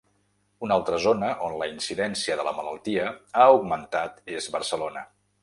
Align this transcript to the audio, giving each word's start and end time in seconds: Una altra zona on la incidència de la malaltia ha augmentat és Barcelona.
Una 0.67 0.77
altra 0.79 0.97
zona 1.03 1.29
on 1.47 1.53
la 1.59 1.67
incidència 1.73 2.39
de 2.41 2.47
la 2.49 2.55
malaltia 2.61 3.05
ha 3.19 3.45
augmentat 3.53 4.19
és 4.41 4.51
Barcelona. 4.59 5.07